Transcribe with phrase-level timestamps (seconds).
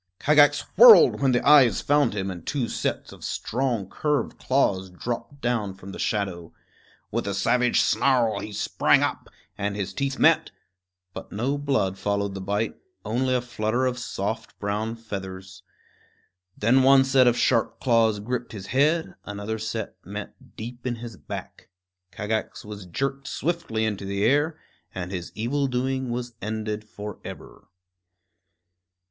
[0.19, 5.41] Kagax whirled when the eyes found him and two sets of strong curved claws dropped
[5.41, 6.51] down from the shadow.
[7.11, 9.29] With a savage snarl he sprang up,
[9.59, 10.49] and his teeth met;
[11.13, 12.75] but no blood followed the bite,
[13.05, 15.61] only a flutter of soft brown feathers.
[16.57, 21.15] Then one set of sharp claws gripped his head; another set met deep in his
[21.15, 21.69] back.
[22.11, 24.59] Kagax was jerked swiftly into the air,
[24.95, 27.67] and his evil doing was ended forever.